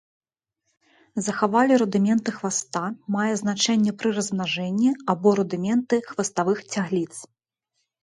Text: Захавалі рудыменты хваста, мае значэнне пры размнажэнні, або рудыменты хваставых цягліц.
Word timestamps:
Захавалі 1.25 1.73
рудыменты 1.81 2.29
хваста, 2.39 2.83
мае 3.17 3.29
значэнне 3.43 3.95
пры 4.01 4.09
размнажэнні, 4.19 4.89
або 5.15 5.39
рудыменты 5.45 6.05
хваставых 6.13 6.69
цягліц. 6.75 7.13